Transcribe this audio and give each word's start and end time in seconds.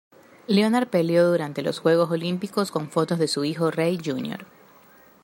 Leonard 0.47 0.87
peleó 0.87 1.29
durante 1.29 1.61
los 1.61 1.77
Juegos 1.77 2.09
Olímpicos 2.09 2.71
con 2.71 2.89
fotos 2.89 3.19
de 3.19 3.27
su 3.27 3.45
hijo 3.45 3.69
Ray 3.69 3.99
jr. 4.03 4.47